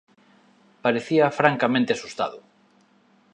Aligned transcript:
Parecía 0.83 1.29
francamente 1.39 1.91
asustado. 1.93 2.39